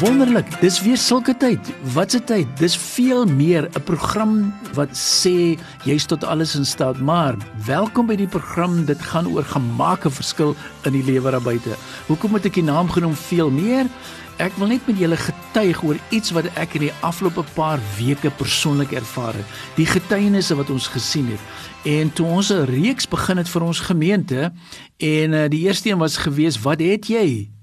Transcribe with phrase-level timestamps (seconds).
[0.00, 0.48] Wonderlik.
[0.62, 1.60] Dis weer sulke tyd.
[1.92, 2.46] Wat 'n tyd.
[2.56, 8.16] Dis veel meer 'n program wat sê jy's tot alles in staat, maar welkom by
[8.16, 8.84] die program.
[8.84, 11.76] Dit gaan oor gemaak 'n verskil in die lewe daar buite.
[12.06, 13.86] Hoekom het ek die naam genoem veel meer?
[14.36, 18.30] Ek wil net met julle getuig oor iets wat ek in die afgelope paar weke
[18.30, 19.46] persoonlik ervaar het.
[19.76, 21.40] Die getuienisse wat ons gesien het.
[21.84, 24.52] En toe ons 'n reeks begin het vir ons gemeente
[24.96, 27.59] en uh, die eerste een was gewees, wat het jy?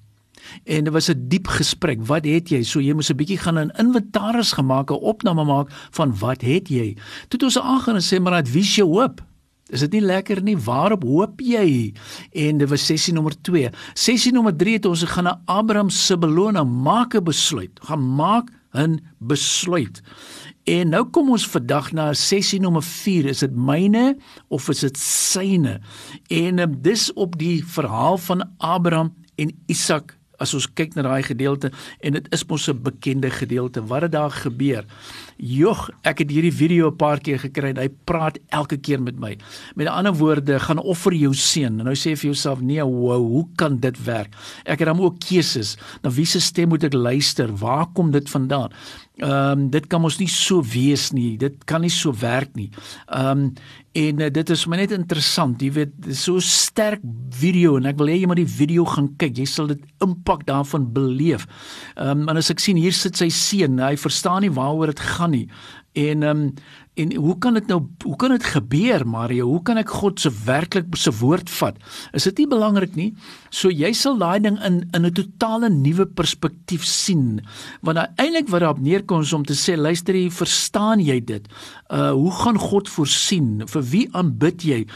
[0.64, 2.06] En dit was 'n diep gesprek.
[2.06, 2.64] Wat het jy?
[2.64, 6.68] So jy moes 'n bietjie gaan 'n inventaris gemaak, 'n opname maak van wat het
[6.70, 6.94] jy?
[7.28, 9.22] Toe het ons aangaan en sê maar dat wie se hoop?
[9.68, 10.56] Is dit nie lekker nie?
[10.58, 11.94] Waarop hoop jy?
[12.32, 13.70] En dit was sessie nommer 2.
[13.94, 17.80] Sessie nommer 3 het ons gegaan na Abraham se belone, maak 'n besluit.
[17.84, 20.02] Gaan maak 'n besluit.
[20.64, 23.26] En nou kom ons vandag na sessie nommer 4.
[23.26, 25.80] Is dit myne of is dit syne?
[26.28, 31.24] En um, dis op die verhaal van Abraham en Isak as ons kyk na daai
[31.24, 33.86] gedeelte en dit is mos 'n bekende gedeelte.
[33.86, 34.86] Wat het daar gebeur
[35.38, 39.20] jog ek het hierdie video 'n paar keer gekry en hy praat elke keer met
[39.20, 39.38] my
[39.76, 43.48] met ander woorde gaan offer jou seun en nou sê vir jouself nee wow hoe
[43.56, 44.34] kan dit werk
[44.66, 48.30] ek het dan ook keuses na wie se stem moet ek luister waar kom dit
[48.30, 48.72] vandaan
[49.18, 51.38] Ehm um, dit kan mos nie so wees nie.
[51.42, 52.70] Dit kan nie so werk nie.
[53.10, 53.54] Ehm um,
[53.98, 55.62] en uh, dit is my net interessant.
[55.62, 57.02] Jy weet, dis so sterk
[57.34, 59.40] video en ek wil hê jy moet die video gaan kyk.
[59.42, 61.48] Jy sal dit impak daarvan beleef.
[61.96, 65.02] Ehm um, en as ek sien hier sit sy seun, hy verstaan nie waaroor dit
[65.18, 65.48] gaan nie.
[65.98, 66.54] En ehm um,
[66.98, 69.46] en hoe kan dit nou hoe kan dit gebeur Mario?
[69.46, 71.78] Hoe kan ek God se werklik se woord vat?
[72.18, 73.12] Is dit nie belangrik nie?
[73.54, 77.46] So jy sal daai ding in in 'n totale nuwe perspektief sien.
[77.82, 81.48] Want eintlik wat daarop neerkom is om te sê, luister jy, verstaan jy dit?
[81.90, 83.64] Uh hoe gaan God voorsien?
[83.68, 84.88] Vir wie aanbid jy?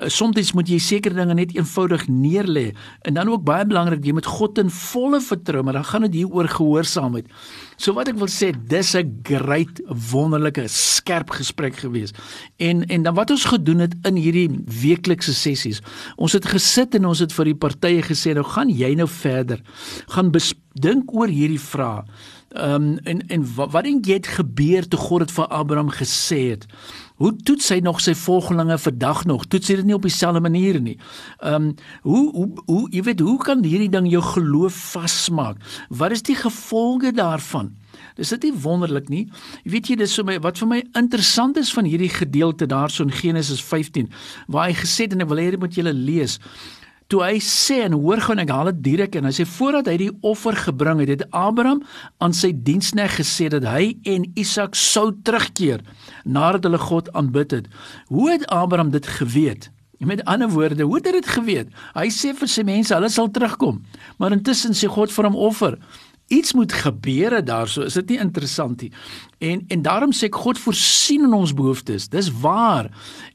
[0.00, 4.12] Uh, Soms moet jy sekere dinge net eenvoudig neerlê en dan ook baie belangrik, jy
[4.12, 7.26] moet God in volle vertrou, maar dan gaan dit hier oor gehoorsaamheid.
[7.76, 9.80] So wat ek wil sê, dis 'n great
[10.12, 12.10] wonderlike skerp gesprek gewees.
[12.56, 14.50] En en dan wat ons gedoen het in hierdie
[14.82, 15.80] weeklikse sessies.
[16.16, 19.62] Ons het gesit en ons het vir die partye gesê nou gaan jy nou verder.
[20.08, 20.32] Gaan
[20.72, 22.04] dink oor hierdie vraag.
[22.50, 25.90] Ehm um, en en wat, wat dink jy het gebeur toe God dit vir Abraham
[25.94, 26.66] gesê het?
[27.20, 29.44] Hoe toets hy nog sy volgelinge vandag nog?
[29.46, 30.96] Toets hy dit nie op dieselfde manier nie?
[31.38, 35.62] Ehm um, hoe hoe hoe jy weet hoe kan hierdie ding jou geloof vasmaak?
[35.88, 37.76] Wat is die gevolge daarvan?
[38.16, 39.24] Dis dit nie wonderlik nie.
[39.64, 43.04] Jy weet jy dis vir my wat vir my interessant is van hierdie gedeelte daarso
[43.06, 44.10] in Genesis 15
[44.48, 46.38] waar hy gesê het en ek wil hê jy moet julle lees
[47.10, 49.96] toe hy sê en hoor en ek haal dit direk en hy sê voordat hy
[50.04, 51.82] die offer gebring het, het Abraham
[52.22, 55.82] aan sy diensneg gesê dat hy en Isak sou terugkeer
[56.24, 57.70] nadat hulle God aanbid het.
[58.12, 59.70] Hoe het Abraham dit geweet?
[60.00, 61.72] Met ander woorde, hoe het hy dit geweet?
[61.92, 63.82] Hy sê vir sy mense, hulle sal terugkom.
[64.16, 65.76] Maar intussen sê God vir hom offer.
[66.30, 67.82] Iets moet gebeure daarso.
[67.82, 68.92] Is dit nie interessant nie?
[69.40, 72.10] En en daarom sê ek God voorsien in ons behoeftes.
[72.12, 72.90] Dis waar.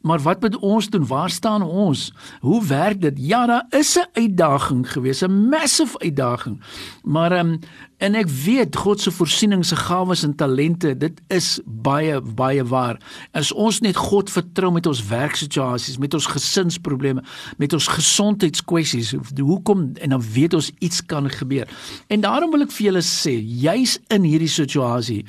[0.05, 1.07] Maar wat moet ons doen?
[1.09, 2.11] Waar staan ons?
[2.45, 3.17] Hoe werk dit?
[3.17, 6.61] Ja, daar is 'n uitdaging gewees, 'n massive uitdaging.
[7.03, 7.59] Maar ehm um,
[7.97, 12.99] en ek weet God se voorsiening se gawes en talente, dit is baie baie waar.
[13.31, 17.23] As ons net God vertrou met ons werksituasies, met ons gesinsprobleme,
[17.57, 21.67] met ons gesondheidskwessies, hoekom en dan weet ons iets kan gebeur.
[22.07, 25.25] En daarom wil ek vir julle sê, jy's in hierdie situasie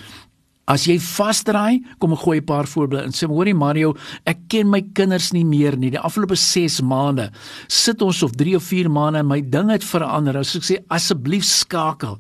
[0.66, 3.12] As jy vasdraai, kom ek gooi 'n paar voorbeelde in.
[3.12, 3.94] Sê hoorie Mario,
[4.26, 5.90] ek ken my kinders nie meer nie.
[5.90, 7.30] Die afgelope 6 maande
[7.68, 10.36] sit ons of 3 of 4 maande en my ding het verander.
[10.36, 12.18] As ek sê asseblief skakel.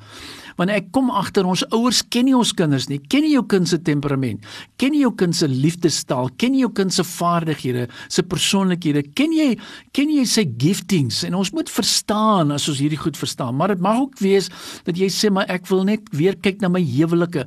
[0.56, 2.98] Want ek kom agter ons ouers ken nie ons kinders nie.
[2.98, 4.40] Ken nie jou kind se temperament.
[4.78, 6.30] Ken nie jou kind se liefdestaal.
[6.38, 9.02] Ken nie jou kind se vaardighede, se persoonlikhede.
[9.14, 9.58] Ken jy
[9.92, 11.24] ken jy sy giftings?
[11.24, 13.56] En ons moet verstaan as ons hierdie goed verstaan.
[13.56, 14.48] Maar dit mag ook wees
[14.84, 17.44] dat jy sê maar ek wil net weer kyk na my huwelike.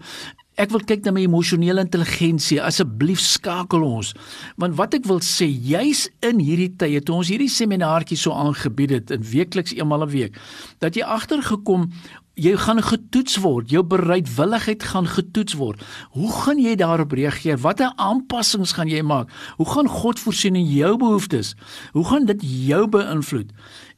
[0.60, 2.58] Ek wil kyk na my emosionele intelligensie.
[2.60, 4.12] Asseblief skakel ons.
[4.60, 8.92] Want wat ek wil sê, juis in hierdie tye toe ons hierdie seminaartjie so aangebied
[8.98, 10.36] het in weekliks eenmal 'n week,
[10.84, 11.88] dat jy agtergekom
[12.36, 13.70] jy gaan getoets word.
[13.72, 15.80] Jou bereidwilligheid gaan getoets word.
[16.12, 17.58] Hoe gaan jy daarop reageer?
[17.58, 19.30] Watter aanpassings gaan jy maak?
[19.58, 21.56] Hoe gaan God voorsien in jou behoeftes?
[21.92, 23.52] Hoe gaan dit jou beïnvloed?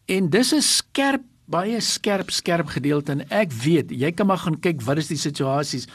[0.05, 4.57] En dis 'n skerp baie skerp skerp gedeelte en ek weet jy kan maar gaan
[4.63, 5.87] kyk wat is die situasies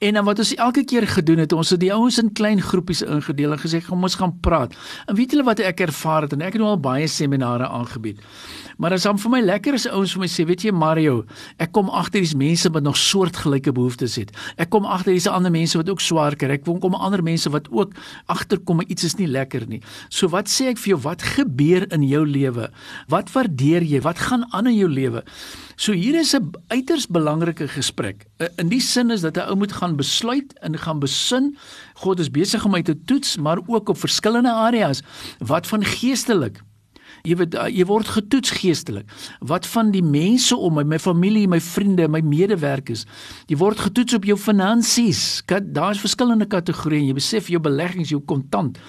[0.00, 3.04] en dan wat ons elke keer gedoen het ons het die ouens in klein groepies
[3.04, 4.76] ingedeel en gesê kom ons gaan praat
[5.06, 8.22] en weet julle wat ek ervaar het en ek het nou al baie seminare aangebied
[8.82, 11.22] Maar as hom vir my lekker is ouens vir my sê, weet jy Mario,
[11.62, 14.32] ek kom agter dis mense wat nog soortgelyke behoeftes het.
[14.60, 16.56] Ek kom agter dis ander mense wat ook swaar kry.
[16.56, 17.94] Ek kom ander mense wat ook
[18.32, 19.82] agterkom iets is nie lekker nie.
[20.10, 22.70] So wat sê ek vir jou, wat gebeur in jou lewe?
[23.12, 24.02] Wat waardeer jy?
[24.02, 25.01] Wat gaan aan in jou lewe.
[25.76, 28.26] So hier is 'n uiters belangrike gesprek.
[28.56, 31.56] In die sin is dat 'n ou moet gaan besluit en gaan besin.
[31.94, 35.02] God is besig om my te toets, maar ook op verskillende areas
[35.38, 36.62] wat van geestelik
[37.22, 39.06] Jy weet uh, jy word getoets geestelik.
[39.46, 43.04] Wat van die mense om my, my familie, my vriende, my medewerkers?
[43.50, 45.42] Jy word getoets op jou finansies.
[45.46, 47.12] Daar's verskillende kategorieë.
[47.12, 48.80] Jy besef jou beleggings, jou kontant.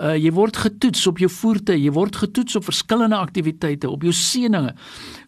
[0.00, 4.14] Uh jy word getoets op jou voertuie, jy word getoets op verskillende aktiwiteite, op jou
[4.16, 4.72] seëninge.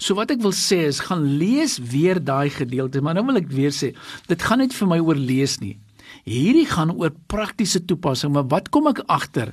[0.02, 3.50] So wat ek wil sê is gaan lees weer daai gedeelte, maar nou wil ek
[3.52, 3.92] weer sê,
[4.30, 5.76] dit gaan net vir my oor lees nie.
[6.24, 9.52] Hierdie gaan oor praktiese toepassing, maar wat kom ek agter?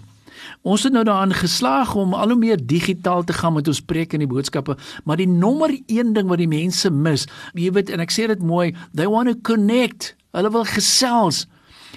[0.62, 4.14] Ons het nou daaraan geslaag om al hoe meer digitaal te gaan met ons preek
[4.14, 8.04] en die boodskappe, maar die nommer 1 ding wat die mense mis, jy weet en
[8.04, 10.16] ek sê dit mooi, they want to connect.
[10.36, 11.46] Hulle wil gesels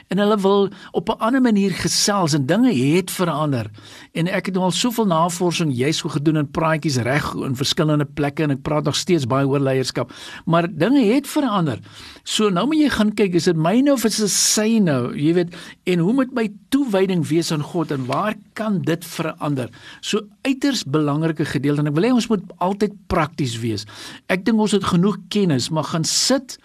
[0.08, 3.70] en hulle wil op 'n ander manier gesels en dinge het verander.
[4.12, 8.05] En ek het nou al soveel navorsing juis so gedoen in praatjies reg in verskillende
[8.05, 10.12] plekke en ek praat nog steeds baie oor leierskap,
[10.44, 11.79] maar dinge het verander.
[12.23, 15.12] So nou moet jy gaan kyk, is dit myne of is dit syne?
[15.17, 19.70] Jy weet, en hoe moet my toewyding wees aan God en waar kan dit verander?
[20.00, 23.87] So uiters belangrike gedeelte en ek wil hê ons moet altyd prakties wees.
[24.32, 26.58] Ek dink ons het genoeg kennis, maar gaan sit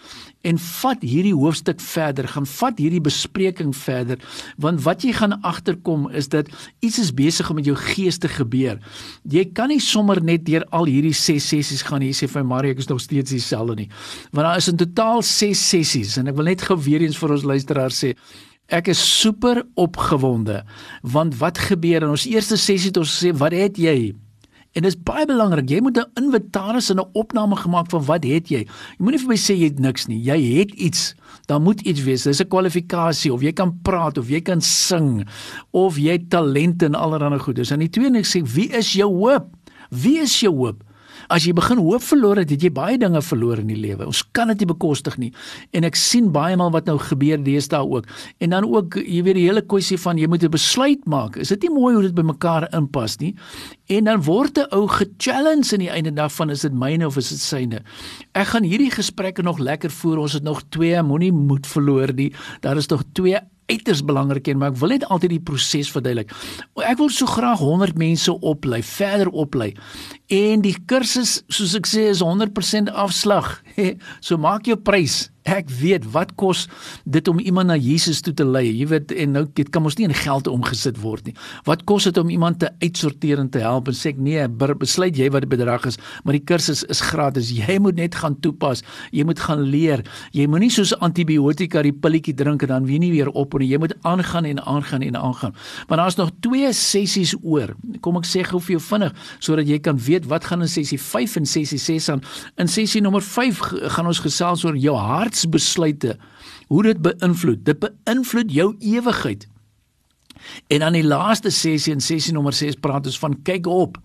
[0.48, 4.22] en vat hierdie hoofstuk verder, gaan vat hierdie bespreking verder,
[4.58, 6.48] want wat jy gaan agterkom is dat
[6.86, 8.80] iets is besig om met jou gees te gebeur.
[9.28, 12.72] Jy kan nie sommer net deur al hierdie 6 sessies gaan hier sê vir Marie
[12.72, 13.90] ek is nog steeds dieselfde nie.
[14.32, 17.36] Want daar is in totaal 6 sessies en ek wil net gou weer eens vir
[17.36, 18.16] ons luisteraars sê
[18.70, 20.62] Ek is super opgewonde
[21.02, 24.12] want wat gebeur in ons eerste sessie het ons gesê wat het jy
[24.77, 25.69] En dit is baie belangrik.
[25.69, 28.57] Jy moet 'n inventaris en 'n opname gemaak van wat het jy.
[28.57, 28.68] Jy
[28.98, 30.21] moenie vir my sê jy het niks nie.
[30.21, 31.16] Jy het iets.
[31.45, 32.24] Daar moet iets wees.
[32.24, 35.27] Dis 'n kwalifikasie of jy kan praat of jy kan sing
[35.71, 37.71] of jy het talente en allerlei goedes.
[37.71, 39.48] En die tweede sê wie is jou hoop?
[39.89, 40.83] Wie is jou hoop?
[41.30, 44.08] As jy begin hoop verloor het, het jy baie dinge verloor in die lewe.
[44.10, 45.30] Ons kan dit nie bekostig nie.
[45.78, 48.10] En ek sien baie maal wat nou gebeur deesdae ook.
[48.42, 51.38] En dan ook, jy weet die hele kwessie van jy moet 'n besluit maak.
[51.38, 53.36] Is dit nie mooi hoe dit by mekaar inpas nie?
[53.88, 57.18] En dan word 'n ou ge-challenge in die einde dag van is dit myne of
[57.18, 57.81] is dit syne?
[58.34, 60.18] Ek gaan hierdie gesprekke nog lekker voer.
[60.18, 62.34] Ons het nog twee, moenie moed verloor nie.
[62.62, 63.38] Daar is nog twee
[63.70, 66.34] uiters belangrik en maar ek wil net altyd die proses verduidelik.
[66.81, 69.74] Ek wil so graag 100 mense oplei, verder oplei.
[70.30, 73.56] En die kursus, soos ek sê, is 100% afslag.
[74.26, 76.66] so maak jou prys ek weet wat kos
[77.10, 78.68] dit om iemand na Jesus toe te lei.
[78.70, 81.36] Jy weet en nou dit kan mos nie in geld omgesit word nie.
[81.68, 84.46] Wat kos dit om iemand te uitsorteer en te help en sê ek nee,
[84.80, 87.52] besluit jy wat die bedrag is, maar die kursus is gratis.
[87.56, 88.84] Jy moet net gaan toepas.
[89.16, 90.04] Jy moet gaan leer.
[90.36, 93.72] Jy moenie soos antibiotika die pilletjie drink en dan weer nie weer op nie.
[93.72, 95.56] Jy moet aangaan en aangaan en aangaan.
[95.90, 97.74] Maar daar's nog twee sessies oor.
[98.06, 101.00] Kom ek sê gou vir jou vinnig sodat jy kan weet wat gaan in sessie
[101.01, 102.24] 5 en sessie 6 aan.
[102.56, 103.60] In sessie nommer 5
[103.95, 106.18] gaan ons gesels oor jou hart hartsbesluite
[106.68, 107.63] hoe dit beïnvloed.
[107.66, 109.48] Dit beïnvloed jou ewigheid.
[110.68, 113.98] En dan die laaste sessie in sessie nommer 6 praat ons van kyk op.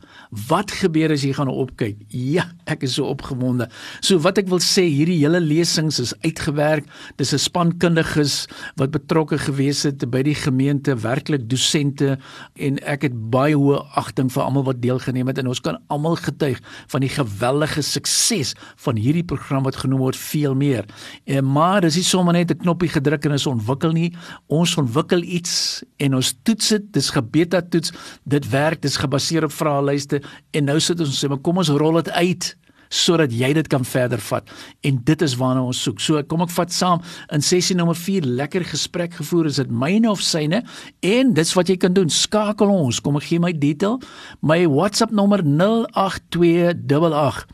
[0.48, 1.98] Wat gebeur as jy gaan opkyk?
[2.08, 3.68] Ja, ek is so opgewonde.
[4.00, 6.86] So wat ek wil sê, hierdie hele lesings is uitgewerk.
[7.16, 8.46] Dis 'n spankundiges
[8.76, 12.18] wat betrokke gewees het by die gemeente, werklik dosente
[12.54, 16.16] en ek het baie hoë agting vir almal wat deelgeneem het en ons kan almal
[16.16, 20.84] getuig van die geweldige sukses van hierdie program wat genoem word veel meer.
[21.26, 24.12] En maar dis nie sommer net 'n knoppie gedruk en is ontwikkel nie.
[24.46, 27.92] Ons ontwikkel iets en ons toets dit, dis gebeta toets.
[28.24, 30.22] Dit werk, dis gebaseer op vraelyste
[30.54, 32.54] en nou sit ons sê, maar kom ons rol dit uit
[32.94, 34.50] sodat jy dit kan verder vat
[34.86, 35.98] en dit is waarna ons soek.
[36.02, 37.00] So kom ek vat saam
[37.34, 40.58] in sessie nommer 4 lekker gesprek gevoer is dit myne of syne
[41.04, 42.10] en dis wat jy kan doen.
[42.12, 43.00] Skakel ons.
[43.02, 43.94] Kom ek gee my detail.
[44.42, 47.46] My WhatsApp nommer 08288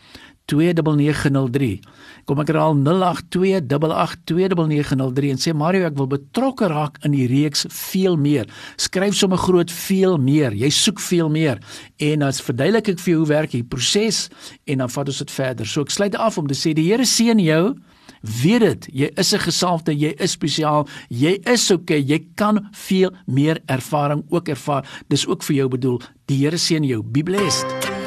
[0.51, 1.79] 29903
[2.29, 8.17] kom ek herhaal 0828829903 en sê Mario ek wil betrokke raak in die reeks veel
[8.21, 8.47] meer.
[8.81, 10.53] Skryf sommer groot veel meer.
[10.55, 11.57] Jy soek veel meer
[11.99, 14.19] en dan verduidelik ek vir jou hoe werk hierdie proses
[14.71, 15.67] en dan vat ons dit verder.
[15.67, 17.65] So ek sluit af om te sê die Here seën jou.
[18.21, 23.11] Weet dit, jy is 'n gesalfde, jy is spesiaal, jy is okay, jy kan veel
[23.27, 24.85] meer ervaring ook ervaar.
[25.09, 26.01] Dis ook vir jou bedoel.
[26.27, 27.03] Die Here seën jou.
[27.03, 28.00] Be blessed.